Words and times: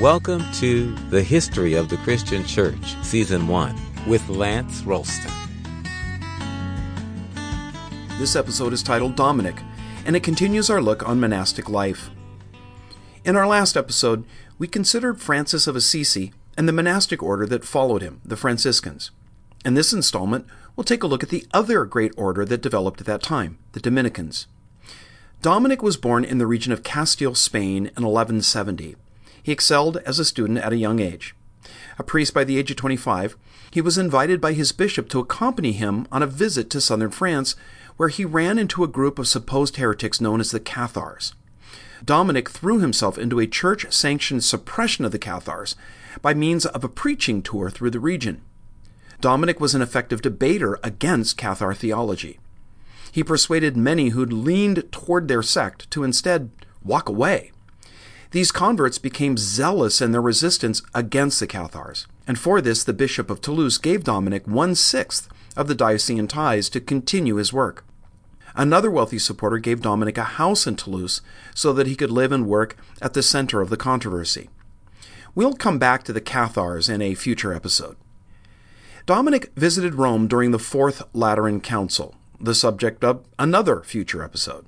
Welcome 0.00 0.44
to 0.56 0.94
The 1.08 1.22
History 1.22 1.72
of 1.72 1.88
the 1.88 1.96
Christian 1.96 2.44
Church, 2.44 3.02
Season 3.02 3.48
1, 3.48 3.74
with 4.06 4.28
Lance 4.28 4.82
Ralston. 4.82 5.32
This 8.18 8.36
episode 8.36 8.74
is 8.74 8.82
titled 8.82 9.16
Dominic, 9.16 9.56
and 10.04 10.14
it 10.14 10.22
continues 10.22 10.68
our 10.68 10.82
look 10.82 11.08
on 11.08 11.18
monastic 11.18 11.70
life. 11.70 12.10
In 13.24 13.36
our 13.36 13.46
last 13.46 13.74
episode, 13.74 14.26
we 14.58 14.68
considered 14.68 15.18
Francis 15.18 15.66
of 15.66 15.74
Assisi 15.74 16.34
and 16.58 16.68
the 16.68 16.74
monastic 16.74 17.22
order 17.22 17.46
that 17.46 17.64
followed 17.64 18.02
him, 18.02 18.20
the 18.22 18.36
Franciscans. 18.36 19.12
In 19.64 19.72
this 19.72 19.94
installment, 19.94 20.44
we'll 20.76 20.84
take 20.84 21.04
a 21.04 21.06
look 21.06 21.22
at 21.22 21.30
the 21.30 21.46
other 21.54 21.86
great 21.86 22.12
order 22.18 22.44
that 22.44 22.60
developed 22.60 23.00
at 23.00 23.06
that 23.06 23.22
time, 23.22 23.56
the 23.72 23.80
Dominicans. 23.80 24.46
Dominic 25.40 25.82
was 25.82 25.96
born 25.96 26.22
in 26.22 26.36
the 26.36 26.46
region 26.46 26.70
of 26.70 26.82
Castile, 26.82 27.34
Spain 27.34 27.86
in 27.96 28.04
1170. 28.04 28.96
He 29.46 29.52
excelled 29.52 29.98
as 29.98 30.18
a 30.18 30.24
student 30.24 30.58
at 30.58 30.72
a 30.72 30.76
young 30.76 30.98
age. 30.98 31.36
A 32.00 32.02
priest 32.02 32.34
by 32.34 32.42
the 32.42 32.58
age 32.58 32.72
of 32.72 32.78
25, 32.78 33.36
he 33.70 33.80
was 33.80 33.96
invited 33.96 34.40
by 34.40 34.54
his 34.54 34.72
bishop 34.72 35.08
to 35.10 35.20
accompany 35.20 35.70
him 35.70 36.08
on 36.10 36.20
a 36.20 36.26
visit 36.26 36.68
to 36.70 36.80
southern 36.80 37.12
France, 37.12 37.54
where 37.96 38.08
he 38.08 38.24
ran 38.24 38.58
into 38.58 38.82
a 38.82 38.88
group 38.88 39.20
of 39.20 39.28
supposed 39.28 39.76
heretics 39.76 40.20
known 40.20 40.40
as 40.40 40.50
the 40.50 40.58
Cathars. 40.58 41.32
Dominic 42.04 42.50
threw 42.50 42.80
himself 42.80 43.18
into 43.18 43.38
a 43.38 43.46
church 43.46 43.86
sanctioned 43.92 44.42
suppression 44.42 45.04
of 45.04 45.12
the 45.12 45.16
Cathars 45.16 45.76
by 46.20 46.34
means 46.34 46.66
of 46.66 46.82
a 46.82 46.88
preaching 46.88 47.40
tour 47.40 47.70
through 47.70 47.90
the 47.90 48.00
region. 48.00 48.42
Dominic 49.20 49.60
was 49.60 49.76
an 49.76 49.80
effective 49.80 50.22
debater 50.22 50.76
against 50.82 51.38
Cathar 51.38 51.72
theology. 51.72 52.40
He 53.12 53.22
persuaded 53.22 53.76
many 53.76 54.08
who'd 54.08 54.32
leaned 54.32 54.90
toward 54.90 55.28
their 55.28 55.44
sect 55.44 55.88
to 55.92 56.02
instead 56.02 56.50
walk 56.82 57.08
away. 57.08 57.52
These 58.30 58.52
converts 58.52 58.98
became 58.98 59.36
zealous 59.36 60.00
in 60.00 60.12
their 60.12 60.20
resistance 60.20 60.82
against 60.94 61.40
the 61.40 61.46
Cathars, 61.46 62.06
and 62.26 62.38
for 62.38 62.60
this 62.60 62.82
the 62.84 62.92
Bishop 62.92 63.30
of 63.30 63.40
Toulouse 63.40 63.78
gave 63.78 64.04
Dominic 64.04 64.46
one 64.46 64.74
sixth 64.74 65.28
of 65.56 65.68
the 65.68 65.74
diocesan 65.74 66.28
tithes 66.28 66.68
to 66.70 66.80
continue 66.80 67.36
his 67.36 67.52
work. 67.52 67.84
Another 68.54 68.90
wealthy 68.90 69.18
supporter 69.18 69.58
gave 69.58 69.82
Dominic 69.82 70.18
a 70.18 70.24
house 70.24 70.66
in 70.66 70.76
Toulouse 70.76 71.20
so 71.54 71.72
that 71.72 71.86
he 71.86 71.94
could 71.94 72.10
live 72.10 72.32
and 72.32 72.46
work 72.46 72.76
at 73.02 73.12
the 73.12 73.22
center 73.22 73.60
of 73.60 73.70
the 73.70 73.76
controversy. 73.76 74.48
We'll 75.34 75.54
come 75.54 75.78
back 75.78 76.02
to 76.04 76.12
the 76.12 76.20
Cathars 76.20 76.88
in 76.88 77.02
a 77.02 77.14
future 77.14 77.52
episode. 77.52 77.96
Dominic 79.04 79.52
visited 79.54 79.94
Rome 79.94 80.26
during 80.26 80.50
the 80.50 80.58
Fourth 80.58 81.02
Lateran 81.12 81.60
Council, 81.60 82.14
the 82.40 82.54
subject 82.54 83.04
of 83.04 83.24
another 83.38 83.82
future 83.82 84.22
episode. 84.22 84.66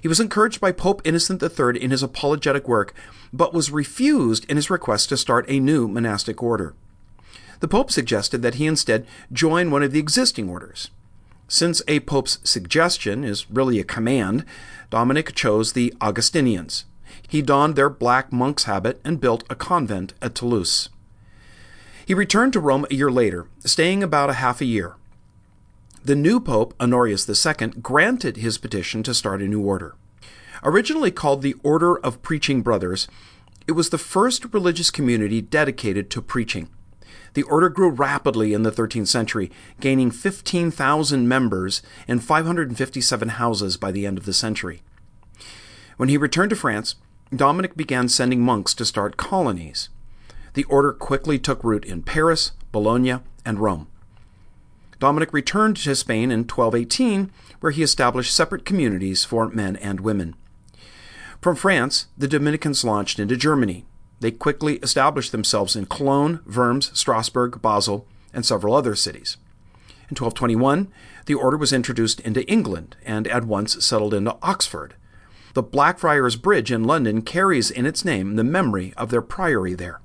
He 0.00 0.08
was 0.08 0.20
encouraged 0.20 0.60
by 0.60 0.72
Pope 0.72 1.02
Innocent 1.04 1.42
III 1.42 1.82
in 1.82 1.90
his 1.90 2.02
apologetic 2.02 2.66
work, 2.66 2.94
but 3.32 3.52
was 3.52 3.70
refused 3.70 4.44
in 4.50 4.56
his 4.56 4.70
request 4.70 5.08
to 5.10 5.16
start 5.16 5.44
a 5.48 5.60
new 5.60 5.86
monastic 5.86 6.42
order. 6.42 6.74
The 7.60 7.68
Pope 7.68 7.90
suggested 7.90 8.42
that 8.42 8.54
he 8.54 8.66
instead 8.66 9.06
join 9.32 9.70
one 9.70 9.82
of 9.82 9.92
the 9.92 9.98
existing 9.98 10.48
orders. 10.48 10.90
Since 11.46 11.82
a 11.88 11.98
pope's 12.00 12.38
suggestion 12.44 13.24
is 13.24 13.50
really 13.50 13.80
a 13.80 13.84
command, 13.84 14.44
Dominic 14.88 15.34
chose 15.34 15.72
the 15.72 15.92
Augustinians. 16.00 16.84
He 17.26 17.42
donned 17.42 17.74
their 17.74 17.90
black 17.90 18.32
monk's 18.32 18.64
habit 18.64 19.00
and 19.04 19.20
built 19.20 19.42
a 19.50 19.56
convent 19.56 20.14
at 20.22 20.36
Toulouse. 20.36 20.88
He 22.06 22.14
returned 22.14 22.52
to 22.52 22.60
Rome 22.60 22.86
a 22.88 22.94
year 22.94 23.10
later, 23.10 23.48
staying 23.64 24.02
about 24.02 24.30
a 24.30 24.34
half 24.34 24.60
a 24.60 24.64
year. 24.64 24.94
The 26.02 26.16
new 26.16 26.40
pope, 26.40 26.74
Honorius 26.80 27.28
II, 27.28 27.68
granted 27.82 28.38
his 28.38 28.56
petition 28.56 29.02
to 29.02 29.12
start 29.12 29.42
a 29.42 29.48
new 29.48 29.60
order. 29.60 29.94
Originally 30.62 31.10
called 31.10 31.42
the 31.42 31.54
Order 31.62 31.98
of 31.98 32.22
Preaching 32.22 32.62
Brothers, 32.62 33.06
it 33.66 33.72
was 33.72 33.90
the 33.90 33.98
first 33.98 34.52
religious 34.54 34.90
community 34.90 35.42
dedicated 35.42 36.08
to 36.10 36.22
preaching. 36.22 36.70
The 37.34 37.42
order 37.42 37.68
grew 37.68 37.90
rapidly 37.90 38.54
in 38.54 38.62
the 38.62 38.72
13th 38.72 39.08
century, 39.08 39.50
gaining 39.78 40.10
15,000 40.10 41.28
members 41.28 41.82
and 42.08 42.24
557 42.24 43.28
houses 43.28 43.76
by 43.76 43.92
the 43.92 44.06
end 44.06 44.16
of 44.16 44.24
the 44.24 44.32
century. 44.32 44.82
When 45.98 46.08
he 46.08 46.16
returned 46.16 46.50
to 46.50 46.56
France, 46.56 46.94
Dominic 47.34 47.76
began 47.76 48.08
sending 48.08 48.40
monks 48.40 48.72
to 48.74 48.86
start 48.86 49.18
colonies. 49.18 49.90
The 50.54 50.64
order 50.64 50.92
quickly 50.92 51.38
took 51.38 51.62
root 51.62 51.84
in 51.84 52.02
Paris, 52.02 52.52
Bologna, 52.72 53.18
and 53.44 53.58
Rome. 53.60 53.86
Dominic 55.00 55.32
returned 55.32 55.78
to 55.78 55.96
Spain 55.96 56.30
in 56.30 56.40
1218, 56.40 57.32
where 57.58 57.72
he 57.72 57.82
established 57.82 58.34
separate 58.34 58.64
communities 58.64 59.24
for 59.24 59.48
men 59.48 59.74
and 59.76 60.00
women. 60.00 60.36
From 61.40 61.56
France, 61.56 62.06
the 62.16 62.28
Dominicans 62.28 62.84
launched 62.84 63.18
into 63.18 63.36
Germany, 63.36 63.84
they 64.20 64.30
quickly 64.30 64.76
established 64.76 65.32
themselves 65.32 65.74
in 65.74 65.86
Cologne, 65.86 66.40
Worms, 66.46 66.90
Strasbourg, 66.96 67.60
Basel, 67.62 68.06
and 68.32 68.44
several 68.44 68.74
other 68.74 68.94
cities. 68.94 69.38
In 70.10 70.16
1221, 70.16 70.88
the 71.26 71.34
order 71.34 71.56
was 71.56 71.72
introduced 71.72 72.20
into 72.20 72.46
England 72.46 72.96
and 73.04 73.26
at 73.28 73.44
once 73.44 73.84
settled 73.84 74.12
into 74.12 74.36
Oxford. 74.42 74.94
The 75.54 75.62
Blackfriars 75.62 76.36
Bridge 76.36 76.70
in 76.70 76.84
London 76.84 77.22
carries 77.22 77.70
in 77.70 77.86
its 77.86 78.04
name 78.04 78.36
the 78.36 78.44
memory 78.44 78.92
of 78.96 79.10
their 79.10 79.22
priory 79.22 79.74
there. 79.74 80.00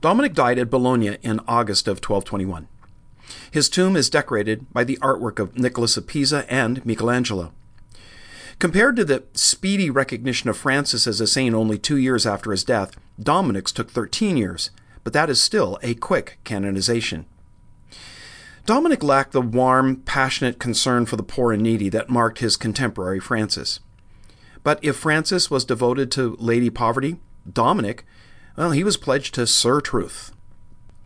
Dominic 0.00 0.34
died 0.34 0.58
at 0.58 0.70
Bologna 0.70 1.18
in 1.22 1.40
August 1.46 1.86
of 1.86 1.98
1221. 1.98 2.66
His 3.50 3.68
tomb 3.68 3.96
is 3.96 4.10
decorated 4.10 4.72
by 4.72 4.84
the 4.84 4.98
artwork 4.98 5.38
of 5.38 5.58
Nicholas 5.58 5.96
of 5.96 6.06
Pisa 6.06 6.44
and 6.48 6.84
Michelangelo. 6.86 7.52
Compared 8.60 8.94
to 8.96 9.04
the 9.04 9.24
speedy 9.32 9.90
recognition 9.90 10.50
of 10.50 10.56
Francis 10.56 11.06
as 11.06 11.20
a 11.20 11.26
saint 11.26 11.54
only 11.54 11.78
two 11.78 11.96
years 11.96 12.26
after 12.26 12.50
his 12.50 12.62
death, 12.62 12.96
Dominic's 13.18 13.72
took 13.72 13.90
13 13.90 14.36
years, 14.36 14.70
but 15.02 15.12
that 15.14 15.30
is 15.30 15.40
still 15.40 15.78
a 15.82 15.94
quick 15.94 16.38
canonization. 16.44 17.24
Dominic 18.66 19.02
lacked 19.02 19.32
the 19.32 19.40
warm, 19.40 19.96
passionate 19.96 20.58
concern 20.58 21.06
for 21.06 21.16
the 21.16 21.22
poor 21.22 21.52
and 21.52 21.62
needy 21.62 21.88
that 21.88 22.10
marked 22.10 22.40
his 22.40 22.56
contemporary 22.56 23.18
Francis. 23.18 23.80
But 24.62 24.78
if 24.82 24.96
Francis 24.96 25.50
was 25.50 25.64
devoted 25.64 26.12
to 26.12 26.36
Lady 26.38 26.70
Poverty, 26.70 27.16
Dominic, 27.50 28.04
well, 28.56 28.72
he 28.72 28.84
was 28.84 28.98
pledged 28.98 29.34
to 29.34 29.46
Sir 29.46 29.80
Truth. 29.80 30.32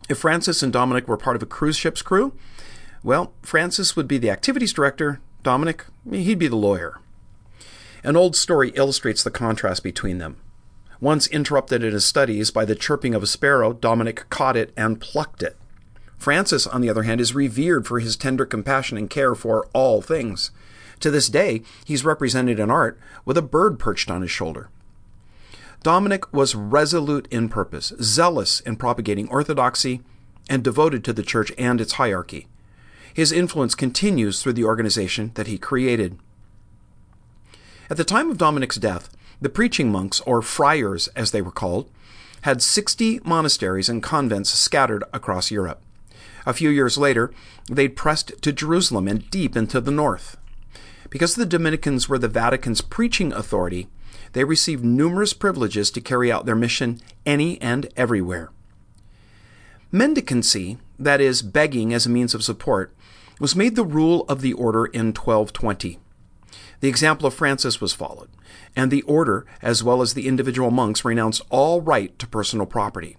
If 0.08 0.18
Francis 0.18 0.62
and 0.62 0.72
Dominic 0.72 1.08
were 1.08 1.16
part 1.16 1.36
of 1.36 1.42
a 1.42 1.46
cruise 1.46 1.76
ship's 1.76 2.02
crew, 2.02 2.34
well, 3.02 3.32
Francis 3.42 3.96
would 3.96 4.08
be 4.08 4.18
the 4.18 4.30
activities 4.30 4.72
director, 4.72 5.20
Dominic, 5.42 5.84
he'd 6.10 6.38
be 6.38 6.48
the 6.48 6.56
lawyer. 6.56 7.00
An 8.02 8.16
old 8.16 8.36
story 8.36 8.70
illustrates 8.74 9.22
the 9.22 9.30
contrast 9.30 9.82
between 9.82 10.18
them. 10.18 10.36
Once 11.00 11.26
interrupted 11.26 11.82
in 11.82 11.92
his 11.92 12.04
studies 12.04 12.50
by 12.50 12.64
the 12.64 12.74
chirping 12.74 13.14
of 13.14 13.22
a 13.22 13.26
sparrow, 13.26 13.72
Dominic 13.72 14.28
caught 14.30 14.56
it 14.56 14.72
and 14.76 15.00
plucked 15.00 15.42
it. 15.42 15.56
Francis, 16.18 16.66
on 16.66 16.80
the 16.80 16.88
other 16.88 17.02
hand, 17.02 17.20
is 17.20 17.34
revered 17.34 17.86
for 17.86 18.00
his 18.00 18.16
tender 18.16 18.46
compassion 18.46 18.96
and 18.96 19.10
care 19.10 19.34
for 19.34 19.68
all 19.74 20.00
things. 20.00 20.50
To 21.00 21.10
this 21.10 21.28
day, 21.28 21.62
he's 21.84 22.04
represented 22.04 22.58
in 22.58 22.70
art 22.70 22.98
with 23.24 23.36
a 23.36 23.42
bird 23.42 23.78
perched 23.78 24.10
on 24.10 24.22
his 24.22 24.30
shoulder. 24.30 24.70
Dominic 25.84 26.32
was 26.32 26.54
resolute 26.54 27.28
in 27.30 27.50
purpose, 27.50 27.92
zealous 28.00 28.60
in 28.60 28.76
propagating 28.76 29.28
orthodoxy, 29.28 30.00
and 30.48 30.64
devoted 30.64 31.04
to 31.04 31.12
the 31.12 31.22
church 31.22 31.52
and 31.58 31.78
its 31.78 31.92
hierarchy. 31.92 32.48
His 33.12 33.30
influence 33.30 33.74
continues 33.74 34.42
through 34.42 34.54
the 34.54 34.64
organization 34.64 35.32
that 35.34 35.46
he 35.46 35.58
created. 35.58 36.18
At 37.90 37.98
the 37.98 38.04
time 38.04 38.30
of 38.30 38.38
Dominic's 38.38 38.76
death, 38.76 39.14
the 39.42 39.50
preaching 39.50 39.92
monks, 39.92 40.20
or 40.20 40.40
friars 40.40 41.08
as 41.08 41.32
they 41.32 41.42
were 41.42 41.50
called, 41.50 41.90
had 42.40 42.62
60 42.62 43.20
monasteries 43.22 43.90
and 43.90 44.02
convents 44.02 44.48
scattered 44.48 45.04
across 45.12 45.50
Europe. 45.50 45.82
A 46.46 46.54
few 46.54 46.70
years 46.70 46.96
later, 46.96 47.30
they'd 47.70 47.94
pressed 47.94 48.40
to 48.40 48.52
Jerusalem 48.52 49.06
and 49.06 49.30
deep 49.30 49.54
into 49.54 49.82
the 49.82 49.90
north. 49.90 50.38
Because 51.10 51.34
the 51.34 51.44
Dominicans 51.44 52.08
were 52.08 52.18
the 52.18 52.26
Vatican's 52.26 52.80
preaching 52.80 53.34
authority, 53.34 53.88
they 54.34 54.44
received 54.44 54.84
numerous 54.84 55.32
privileges 55.32 55.90
to 55.92 56.00
carry 56.00 56.30
out 56.30 56.44
their 56.44 56.54
mission 56.54 57.00
any 57.24 57.60
and 57.62 57.88
everywhere. 57.96 58.50
Mendicancy, 59.92 60.78
that 60.98 61.20
is, 61.20 61.40
begging 61.40 61.94
as 61.94 62.04
a 62.04 62.10
means 62.10 62.34
of 62.34 62.44
support, 62.44 62.94
was 63.40 63.56
made 63.56 63.76
the 63.76 63.84
rule 63.84 64.24
of 64.28 64.40
the 64.40 64.52
order 64.52 64.86
in 64.86 65.06
1220. 65.06 65.98
The 66.80 66.88
example 66.88 67.26
of 67.26 67.34
Francis 67.34 67.80
was 67.80 67.92
followed, 67.92 68.28
and 68.76 68.90
the 68.90 69.02
order, 69.02 69.46
as 69.62 69.82
well 69.82 70.02
as 70.02 70.14
the 70.14 70.26
individual 70.26 70.70
monks, 70.70 71.04
renounced 71.04 71.42
all 71.48 71.80
right 71.80 72.16
to 72.18 72.26
personal 72.26 72.66
property. 72.66 73.16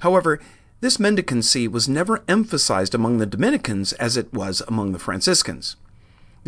However, 0.00 0.40
this 0.80 0.98
mendicancy 0.98 1.66
was 1.66 1.88
never 1.88 2.22
emphasized 2.28 2.94
among 2.94 3.18
the 3.18 3.26
Dominicans 3.26 3.94
as 3.94 4.16
it 4.16 4.32
was 4.32 4.62
among 4.68 4.92
the 4.92 4.98
Franciscans. 4.98 5.76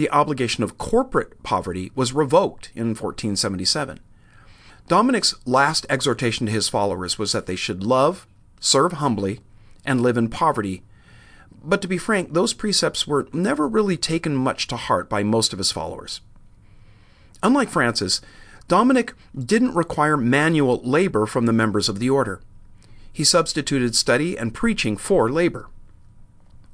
The 0.01 0.09
obligation 0.09 0.65
of 0.65 0.79
corporate 0.79 1.43
poverty 1.43 1.93
was 1.95 2.15
revoked 2.15 2.71
in 2.75 2.95
1477. 2.95 4.01
Dominic's 4.89 5.35
last 5.45 5.85
exhortation 5.91 6.47
to 6.47 6.53
his 6.53 6.71
followers 6.71 7.19
was 7.19 7.33
that 7.33 7.45
they 7.45 7.55
should 7.55 7.85
love, 7.85 8.27
serve 8.61 8.93
humbly, 8.93 9.41
and 9.85 10.01
live 10.01 10.17
in 10.17 10.31
poverty 10.31 10.83
but 11.63 11.83
to 11.83 11.89
be 11.89 11.99
frank, 11.99 12.33
those 12.33 12.55
precepts 12.55 13.07
were 13.07 13.29
never 13.35 13.69
really 13.69 13.99
taken 13.99 14.35
much 14.35 14.67
to 14.69 14.77
heart 14.77 15.11
by 15.11 15.23
most 15.23 15.53
of 15.53 15.59
his 15.59 15.71
followers. 15.71 16.23
Unlike 17.43 17.69
Francis, 17.69 18.23
Dominic 18.69 19.13
didn't 19.37 19.75
require 19.75 20.17
manual 20.17 20.81
labor 20.83 21.27
from 21.27 21.45
the 21.45 21.53
members 21.53 21.91
of 21.91 21.99
the 21.99 22.09
order. 22.09 22.41
He 23.13 23.25
substituted 23.25 23.95
study 23.95 24.39
and 24.39 24.55
preaching 24.55 24.97
for 24.97 25.31
labor. 25.31 25.69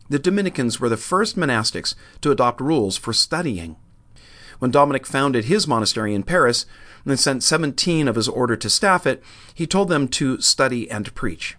The 0.09 0.19
Dominicans 0.19 0.79
were 0.79 0.89
the 0.89 0.97
first 0.97 1.37
monastics 1.37 1.95
to 2.21 2.31
adopt 2.31 2.61
rules 2.61 2.97
for 2.97 3.13
studying. 3.13 3.77
When 4.59 4.71
Dominic 4.71 5.07
founded 5.07 5.47
his 5.47 5.67
monastery 5.67 6.15
in 6.15 6.23
Paris 6.23 6.65
and 7.05 7.19
sent 7.19 7.43
17 7.43 8.09
of 8.09 8.17
his 8.17 8.29
order 8.29 8.57
to 8.57 8.71
staff 8.71 9.07
it, 9.07 9.23
he 9.55 9.67
told 9.67 9.89
them 9.89 10.09
to 10.09 10.41
study 10.41 10.91
and 10.91 11.15
preach. 11.15 11.57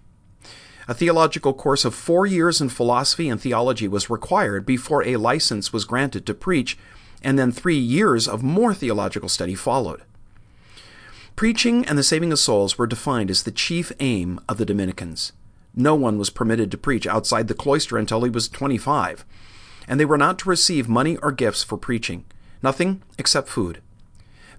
A 0.88 0.94
theological 0.94 1.54
course 1.54 1.84
of 1.84 1.94
four 1.94 2.26
years 2.26 2.62
in 2.62 2.70
philosophy 2.70 3.28
and 3.28 3.40
theology 3.40 3.88
was 3.88 4.10
required 4.10 4.66
before 4.66 5.04
a 5.04 5.18
license 5.18 5.74
was 5.74 5.86
granted 5.86 6.26
to 6.26 6.34
preach, 6.34 6.78
and 7.22 7.38
then 7.38 7.52
three 7.52 7.78
years 7.78 8.28
of 8.28 8.42
more 8.42 8.74
theological 8.74 9.28
study 9.28 9.54
followed. 9.54 10.02
Preaching 11.36 11.86
and 11.86 11.98
the 11.98 12.04
saving 12.04 12.32
of 12.32 12.40
souls 12.40 12.78
were 12.78 12.88
defined 12.88 13.30
as 13.30 13.44
the 13.44 13.52
chief 13.52 13.92
aim 14.00 14.40
of 14.48 14.58
the 14.58 14.66
Dominicans. 14.66 15.34
No 15.80 15.94
one 15.94 16.18
was 16.18 16.32
permitted 16.32 16.72
to 16.72 16.78
preach 16.78 17.06
outside 17.06 17.48
the 17.48 17.54
cloister 17.54 18.00
until 18.00 18.24
he 18.24 18.32
was 18.32 18.50
25, 18.50 19.24
and 19.88 20.00
they 20.00 20.06
were 20.06 20.18
not 20.18 20.40
to 20.40 20.50
receive 20.50 20.90
money 20.90 21.18
or 21.18 21.32
gifts 21.32 21.64
for 21.64 21.78
preaching, 21.78 22.26
nothing 22.64 23.04
except 23.20 23.48
food. 23.48 23.80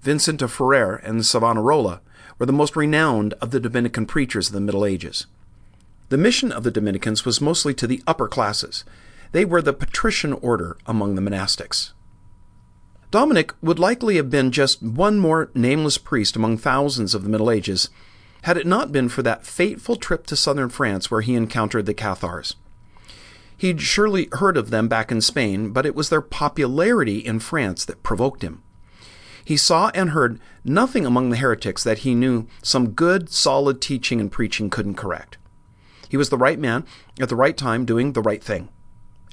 Vincent 0.01 0.41
of 0.41 0.49
Ferrer 0.49 0.95
and 0.95 1.25
Savonarola 1.25 1.99
were 2.37 2.45
the 2.45 2.53
most 2.53 2.77
renowned 2.77 3.33
of 3.41 3.51
the 3.51 3.59
Dominican 3.59 4.05
preachers 4.05 4.47
of 4.47 4.53
the 4.53 4.61
Middle 4.61 4.85
Ages. 4.85 5.27
The 6.07 6.17
mission 6.17 6.53
of 6.53 6.63
the 6.63 6.71
Dominicans 6.71 7.25
was 7.25 7.41
mostly 7.41 7.73
to 7.73 7.85
the 7.85 8.01
upper 8.07 8.29
classes. 8.29 8.85
They 9.33 9.43
were 9.43 9.61
the 9.61 9.73
patrician 9.73 10.31
order 10.31 10.77
among 10.85 11.15
the 11.15 11.21
monastics. 11.21 11.91
Dominic 13.11 13.53
would 13.61 13.77
likely 13.77 14.15
have 14.15 14.29
been 14.29 14.51
just 14.51 14.81
one 14.81 15.19
more 15.19 15.51
nameless 15.53 15.97
priest 15.97 16.37
among 16.37 16.57
thousands 16.57 17.13
of 17.13 17.23
the 17.23 17.29
Middle 17.29 17.51
Ages 17.51 17.89
had 18.43 18.57
it 18.57 18.67
not 18.67 18.91
been 18.91 19.09
for 19.09 19.21
that 19.23 19.45
fateful 19.45 19.95
trip 19.95 20.25
to 20.27 20.35
southern 20.35 20.69
France 20.69 21.09
where 21.11 21.21
he 21.21 21.35
encountered 21.35 21.85
the 21.85 21.93
Cathars. 21.93 22.55
He'd 23.57 23.81
surely 23.81 24.29
heard 24.31 24.55
of 24.55 24.69
them 24.69 24.87
back 24.87 25.11
in 25.11 25.19
Spain, 25.19 25.71
but 25.71 25.85
it 25.85 25.95
was 25.95 26.09
their 26.09 26.21
popularity 26.21 27.17
in 27.19 27.39
France 27.39 27.83
that 27.85 28.03
provoked 28.03 28.41
him. 28.41 28.63
He 29.43 29.57
saw 29.57 29.91
and 29.93 30.11
heard 30.11 30.39
nothing 30.63 31.05
among 31.05 31.29
the 31.29 31.37
heretics 31.37 31.83
that 31.83 31.99
he 31.99 32.15
knew 32.15 32.47
some 32.61 32.91
good, 32.91 33.29
solid 33.29 33.81
teaching 33.81 34.21
and 34.21 34.31
preaching 34.31 34.69
couldn't 34.69 34.95
correct. 34.95 35.37
He 36.07 36.17
was 36.17 36.29
the 36.29 36.37
right 36.37 36.59
man 36.59 36.85
at 37.19 37.29
the 37.29 37.35
right 37.35 37.57
time 37.57 37.83
doing 37.85 38.13
the 38.13 38.21
right 38.21 38.43
thing. 38.43 38.69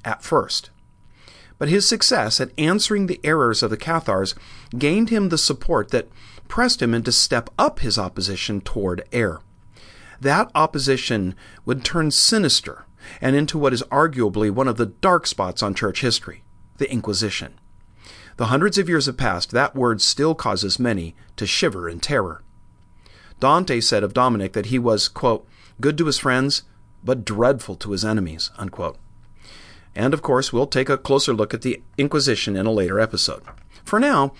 At 0.04 0.22
first. 0.22 0.70
But 1.58 1.68
his 1.68 1.88
success 1.88 2.40
at 2.40 2.52
answering 2.58 3.06
the 3.06 3.20
errors 3.24 3.62
of 3.62 3.70
the 3.70 3.76
Cathars 3.76 4.34
gained 4.78 5.10
him 5.10 5.28
the 5.28 5.38
support 5.38 5.90
that 5.90 6.08
pressed 6.48 6.82
him 6.82 6.94
into 6.94 7.12
step 7.12 7.50
up 7.58 7.80
his 7.80 7.98
opposition 7.98 8.60
toward 8.60 9.04
error. 9.12 9.40
That 10.20 10.50
opposition 10.54 11.34
would 11.64 11.84
turn 11.84 12.10
sinister 12.10 12.84
and 13.20 13.36
into 13.36 13.58
what 13.58 13.72
is 13.72 13.82
arguably 13.84 14.50
one 14.50 14.68
of 14.68 14.76
the 14.76 14.86
dark 14.86 15.26
spots 15.26 15.62
on 15.62 15.74
church 15.74 16.00
history 16.00 16.42
the 16.78 16.90
Inquisition. 16.92 17.58
The 18.36 18.46
hundreds 18.46 18.76
of 18.76 18.86
years 18.86 19.06
have 19.06 19.16
passed, 19.16 19.50
that 19.52 19.74
word 19.74 20.02
still 20.02 20.34
causes 20.34 20.78
many 20.78 21.14
to 21.36 21.46
shiver 21.46 21.88
in 21.88 22.00
terror. 22.00 22.42
Dante 23.40 23.80
said 23.80 24.04
of 24.04 24.12
Dominic 24.12 24.52
that 24.52 24.66
he 24.66 24.78
was, 24.78 25.08
quote, 25.08 25.46
good 25.80 25.96
to 25.96 26.04
his 26.04 26.18
friends, 26.18 26.64
but 27.02 27.24
dreadful 27.24 27.76
to 27.76 27.92
his 27.92 28.04
enemies, 28.04 28.50
unquote. 28.58 28.98
And 29.96 30.12
of 30.12 30.22
course, 30.22 30.52
we'll 30.52 30.66
take 30.66 30.90
a 30.90 30.98
closer 30.98 31.32
look 31.32 31.54
at 31.54 31.62
the 31.62 31.82
Inquisition 31.96 32.54
in 32.54 32.66
a 32.66 32.70
later 32.70 33.00
episode. 33.00 33.42
For 33.82 33.98
now, 33.98 34.34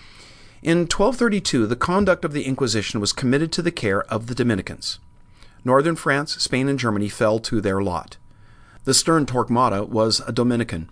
in 0.61 0.81
1232, 0.81 1.65
the 1.65 1.75
conduct 1.75 2.23
of 2.23 2.31
the 2.31 2.45
Inquisition 2.45 2.99
was 2.99 3.11
committed 3.11 3.51
to 3.53 3.63
the 3.63 3.71
care 3.71 4.03
of 4.03 4.27
the 4.27 4.35
Dominicans. 4.35 4.99
Northern 5.65 5.95
France, 5.95 6.35
Spain, 6.35 6.69
and 6.69 6.77
Germany 6.77 7.09
fell 7.09 7.39
to 7.39 7.59
their 7.59 7.81
lot. 7.81 8.17
The 8.83 8.93
stern 8.93 9.25
Torquemada 9.25 9.89
was 9.89 10.21
a 10.27 10.31
Dominican, 10.31 10.89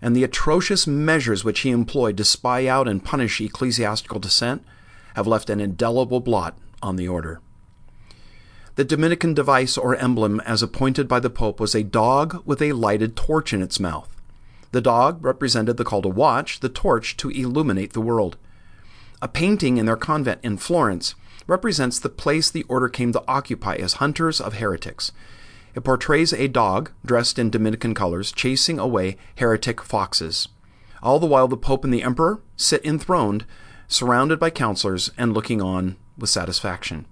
and 0.00 0.16
the 0.16 0.24
atrocious 0.24 0.86
measures 0.86 1.44
which 1.44 1.60
he 1.60 1.70
employed 1.70 2.16
to 2.16 2.24
spy 2.24 2.66
out 2.66 2.88
and 2.88 3.04
punish 3.04 3.40
ecclesiastical 3.40 4.18
dissent 4.18 4.64
have 5.14 5.26
left 5.26 5.50
an 5.50 5.60
indelible 5.60 6.20
blot 6.20 6.58
on 6.82 6.96
the 6.96 7.06
order. 7.06 7.40
The 8.76 8.84
Dominican 8.84 9.32
device 9.32 9.78
or 9.78 9.96
emblem, 9.96 10.38
as 10.40 10.62
appointed 10.62 11.08
by 11.08 11.18
the 11.18 11.30
Pope, 11.30 11.58
was 11.58 11.74
a 11.74 11.82
dog 11.82 12.42
with 12.44 12.60
a 12.60 12.72
lighted 12.72 13.16
torch 13.16 13.54
in 13.54 13.62
its 13.62 13.80
mouth. 13.80 14.14
The 14.72 14.82
dog 14.82 15.24
represented 15.24 15.78
the 15.78 15.84
call 15.84 16.02
to 16.02 16.10
watch, 16.10 16.60
the 16.60 16.68
torch 16.68 17.16
to 17.16 17.30
illuminate 17.30 17.94
the 17.94 18.02
world. 18.02 18.36
A 19.22 19.28
painting 19.28 19.78
in 19.78 19.86
their 19.86 19.96
convent 19.96 20.40
in 20.42 20.58
Florence 20.58 21.14
represents 21.46 21.98
the 21.98 22.10
place 22.10 22.50
the 22.50 22.64
order 22.64 22.90
came 22.90 23.12
to 23.12 23.24
occupy 23.26 23.76
as 23.76 23.94
hunters 23.94 24.42
of 24.42 24.58
heretics. 24.58 25.10
It 25.74 25.82
portrays 25.82 26.34
a 26.34 26.46
dog 26.46 26.90
dressed 27.02 27.38
in 27.38 27.48
Dominican 27.48 27.94
colors 27.94 28.30
chasing 28.30 28.78
away 28.78 29.16
heretic 29.36 29.80
foxes. 29.80 30.48
All 31.02 31.18
the 31.18 31.24
while, 31.24 31.48
the 31.48 31.56
Pope 31.56 31.84
and 31.84 31.94
the 31.94 32.02
Emperor 32.02 32.42
sit 32.56 32.84
enthroned, 32.84 33.46
surrounded 33.88 34.38
by 34.38 34.50
counselors, 34.50 35.10
and 35.16 35.32
looking 35.32 35.62
on 35.62 35.96
with 36.18 36.28
satisfaction. 36.28 37.06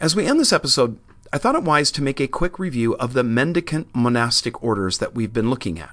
As 0.00 0.16
we 0.16 0.24
end 0.24 0.40
this 0.40 0.52
episode, 0.52 0.98
I 1.30 1.36
thought 1.36 1.54
it 1.56 1.62
wise 1.62 1.90
to 1.92 2.02
make 2.02 2.20
a 2.20 2.26
quick 2.26 2.58
review 2.58 2.96
of 2.96 3.12
the 3.12 3.22
mendicant 3.22 3.94
monastic 3.94 4.62
orders 4.64 4.96
that 4.96 5.14
we've 5.14 5.32
been 5.32 5.50
looking 5.50 5.78
at. 5.78 5.90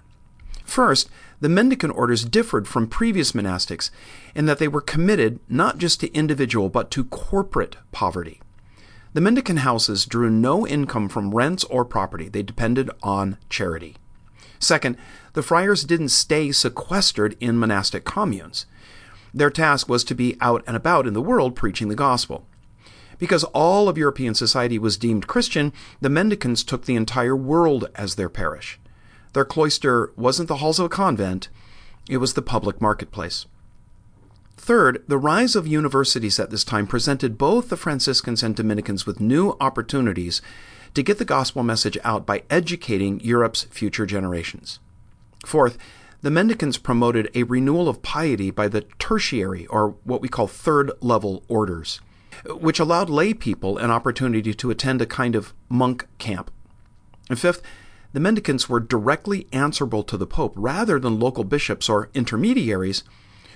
First, 0.64 1.10
the 1.42 1.50
mendicant 1.50 1.94
orders 1.94 2.24
differed 2.24 2.70
from 2.70 2.88
previous 2.88 3.34
monastics 3.34 3.92
in 4.34 4.46
that 4.46 4.60
they 4.60 4.68
were 4.70 4.80
committed 4.80 5.42
not 5.50 5.78
just 5.78 6.00
to 6.00 6.14
individual 6.14 6.70
but 6.70 6.90
to 6.92 7.04
corporate 7.04 7.76
poverty. 7.92 8.40
The 9.12 9.20
mendicant 9.20 9.60
houses 9.60 10.06
drew 10.06 10.30
no 10.30 10.66
income 10.66 11.10
from 11.10 11.36
rents 11.36 11.66
or 11.66 11.84
property, 11.84 12.30
they 12.30 12.44
depended 12.44 12.90
on 13.04 13.38
charity. 13.50 13.98
Second, 14.58 14.96
the 15.34 15.44
friars 15.44 15.84
didn't 15.84 16.10
stay 16.10 16.54
sequestered 16.54 17.36
in 17.42 17.60
monastic 17.60 18.06
communes. 18.06 18.68
Their 19.34 19.50
task 19.50 19.90
was 19.90 20.06
to 20.06 20.16
be 20.16 20.38
out 20.40 20.64
and 20.66 20.78
about 20.78 21.08
in 21.08 21.14
the 21.14 21.22
world 21.22 21.58
preaching 21.58 21.90
the 21.90 21.96
gospel. 21.96 22.48
Because 23.20 23.44
all 23.46 23.90
of 23.90 23.98
European 23.98 24.36
society 24.36 24.78
was 24.78 24.98
deemed 24.98 25.28
Christian, 25.28 25.74
the 26.02 26.10
mendicants 26.10 26.64
took 26.64 26.86
the 26.86 26.96
entire 26.96 27.36
world 27.36 27.90
as 27.96 28.16
their 28.16 28.30
parish. 28.30 28.80
Their 29.34 29.46
cloister 29.46 30.12
wasn't 30.16 30.48
the 30.48 30.58
halls 30.58 30.80
of 30.80 30.86
a 30.86 30.90
convent, 30.90 31.50
it 32.10 32.18
was 32.18 32.34
the 32.34 32.42
public 32.42 32.80
marketplace. 32.82 33.46
Third, 34.56 35.04
the 35.08 35.18
rise 35.18 35.56
of 35.56 35.68
universities 35.68 36.40
at 36.40 36.50
this 36.50 36.64
time 36.64 36.88
presented 36.88 37.38
both 37.38 37.70
the 37.70 37.78
Franciscans 37.78 38.44
and 38.44 38.56
Dominicans 38.56 39.06
with 39.06 39.20
new 39.20 39.56
opportunities 39.60 40.42
to 40.94 41.04
get 41.04 41.18
the 41.20 41.26
gospel 41.26 41.64
message 41.64 41.98
out 42.04 42.26
by 42.26 42.44
educating 42.50 43.20
Europe's 43.20 43.64
future 43.64 44.06
generations. 44.06 44.80
Fourth, 45.46 45.78
the 46.22 46.32
mendicants 46.32 46.78
promoted 46.78 47.30
a 47.36 47.44
renewal 47.44 47.88
of 47.88 48.02
piety 48.02 48.50
by 48.50 48.68
the 48.68 48.82
tertiary, 48.98 49.68
or 49.68 49.90
what 50.04 50.22
we 50.22 50.28
call 50.28 50.48
third 50.48 50.92
level 51.02 51.44
orders 51.48 52.02
which 52.46 52.80
allowed 52.80 53.10
lay 53.10 53.34
people 53.34 53.78
an 53.78 53.92
opportunity 53.92 54.54
to 54.54 54.70
attend 54.70 55.02
a 55.02 55.06
kind 55.06 55.36
of 55.36 55.54
monk 55.70 56.08
camp. 56.18 56.52
And 57.30 57.40
fifth, 57.40 57.62
the 58.14 58.20
mendicants 58.20 58.70
were 58.70 58.80
directly 58.80 59.48
answerable 59.52 60.04
to 60.04 60.18
the 60.18 60.28
Pope 60.28 60.54
rather 60.56 61.00
than 61.00 61.20
local 61.20 61.44
bishops 61.44 61.90
or 61.90 62.10
intermediaries 62.14 63.04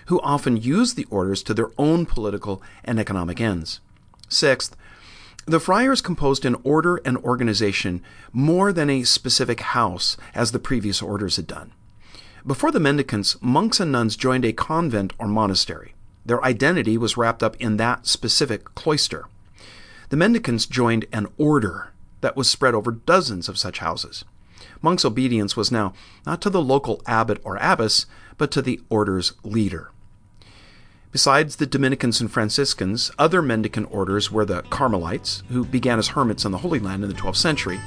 who 0.07 0.19
often 0.21 0.57
used 0.57 0.95
the 0.95 1.05
orders 1.05 1.41
to 1.43 1.53
their 1.53 1.69
own 1.77 2.05
political 2.05 2.61
and 2.83 2.99
economic 2.99 3.39
ends. 3.39 3.79
Sixth, 4.27 4.75
the 5.45 5.59
friars 5.59 6.01
composed 6.01 6.45
an 6.45 6.55
order 6.63 6.97
and 6.97 7.17
organization 7.17 8.01
more 8.31 8.71
than 8.71 8.89
a 8.89 9.03
specific 9.03 9.61
house, 9.61 10.15
as 10.35 10.51
the 10.51 10.59
previous 10.59 11.01
orders 11.01 11.37
had 11.37 11.47
done. 11.47 11.71
Before 12.45 12.71
the 12.71 12.79
mendicants, 12.79 13.37
monks 13.41 13.79
and 13.79 13.91
nuns 13.91 14.15
joined 14.15 14.45
a 14.45 14.53
convent 14.53 15.13
or 15.17 15.27
monastery. 15.27 15.93
Their 16.25 16.43
identity 16.43 16.97
was 16.97 17.17
wrapped 17.17 17.43
up 17.43 17.55
in 17.57 17.77
that 17.77 18.07
specific 18.07 18.75
cloister. 18.75 19.25
The 20.09 20.17
mendicants 20.17 20.65
joined 20.65 21.05
an 21.11 21.27
order 21.37 21.91
that 22.21 22.35
was 22.35 22.49
spread 22.49 22.75
over 22.75 22.91
dozens 22.91 23.49
of 23.49 23.57
such 23.57 23.79
houses. 23.79 24.23
Monks' 24.81 25.05
obedience 25.05 25.55
was 25.55 25.71
now 25.71 25.93
not 26.25 26.41
to 26.41 26.49
the 26.49 26.61
local 26.61 27.01
abbot 27.05 27.41
or 27.43 27.57
abbess, 27.57 28.05
but 28.37 28.51
to 28.51 28.61
the 28.61 28.81
order's 28.89 29.33
leader. 29.43 29.91
Besides 31.11 31.57
the 31.57 31.65
Dominicans 31.65 32.21
and 32.21 32.31
Franciscans, 32.31 33.11
other 33.19 33.41
mendicant 33.41 33.87
orders 33.91 34.31
were 34.31 34.45
the 34.45 34.61
Carmelites, 34.63 35.43
who 35.49 35.65
began 35.65 35.99
as 35.99 36.09
hermits 36.09 36.45
in 36.45 36.51
the 36.51 36.59
Holy 36.59 36.79
Land 36.79 37.03
in 37.03 37.09
the 37.09 37.15
12th 37.15 37.35
century, 37.35 37.81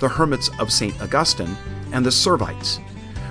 the 0.00 0.08
Hermits 0.08 0.50
of 0.58 0.72
St. 0.72 1.00
Augustine, 1.00 1.56
and 1.92 2.06
the 2.06 2.10
Servites, 2.10 2.80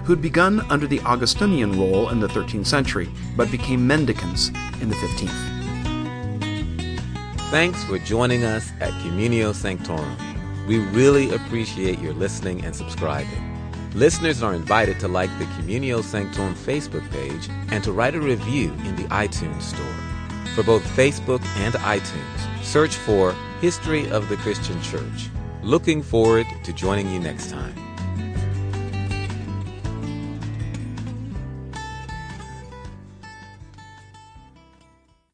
who'd 0.04 0.22
begun 0.22 0.62
under 0.70 0.88
the 0.88 1.00
Augustinian 1.02 1.80
role 1.80 2.10
in 2.10 2.20
the 2.20 2.28
13th 2.28 2.66
century, 2.66 3.10
but 3.36 3.50
became 3.52 3.86
mendicants 3.88 4.50
in 4.82 4.90
the 4.90 4.96
15th. 4.96 5.54
Thanks 7.50 7.84
for 7.84 8.00
joining 8.00 8.44
us 8.44 8.72
at 8.80 8.92
Communio 9.04 9.54
Sanctorum. 9.54 10.18
We 10.68 10.80
really 10.80 11.34
appreciate 11.36 12.00
your 12.00 12.14
listening 12.14 12.66
and 12.66 12.76
subscribing. 12.76 13.50
Listeners 13.94 14.42
are 14.42 14.56
invited 14.56 15.00
to 15.02 15.08
like 15.08 15.30
the 15.38 15.46
Communio 15.46 16.04
Sanctorum 16.04 16.56
Facebook 16.56 17.08
page 17.12 17.48
and 17.70 17.84
to 17.84 17.92
write 17.92 18.16
a 18.16 18.20
review 18.20 18.74
in 18.86 18.96
the 18.96 19.04
iTunes 19.04 19.62
Store. 19.62 19.86
For 20.56 20.64
both 20.64 20.84
Facebook 20.96 21.46
and 21.58 21.76
iTunes, 21.76 22.64
search 22.64 22.96
for 22.96 23.34
History 23.62 24.10
of 24.10 24.30
the 24.30 24.38
Christian 24.38 24.82
Church. 24.82 25.30
Looking 25.62 26.02
forward 26.02 26.48
to 26.64 26.74
joining 26.74 27.12
you 27.12 27.20
next 27.20 27.52
time. 27.52 27.83